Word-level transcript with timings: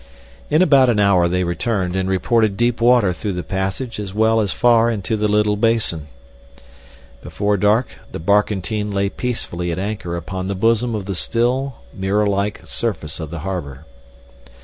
In 0.49 0.63
about 0.63 0.89
an 0.89 0.99
hour 0.99 1.27
they 1.27 1.43
returned 1.43 1.95
and 1.95 2.09
reported 2.09 2.57
deep 2.57 2.81
water 2.81 3.13
through 3.13 3.33
the 3.33 3.43
passage 3.43 3.99
as 3.99 4.15
well 4.15 4.41
as 4.41 4.51
far 4.51 4.89
into 4.89 5.15
the 5.15 5.27
little 5.27 5.55
basin. 5.55 6.07
Before 7.21 7.55
dark 7.55 7.89
the 8.11 8.17
barkentine 8.19 8.89
lay 8.89 9.09
peacefully 9.09 9.71
at 9.71 9.77
anchor 9.77 10.15
upon 10.15 10.47
the 10.47 10.55
bosom 10.55 10.95
of 10.95 11.05
the 11.05 11.13
still, 11.13 11.75
mirror 11.93 12.25
like 12.25 12.61
surface 12.65 13.19
of 13.19 13.29
the 13.29 13.41
harbor. 13.45 13.85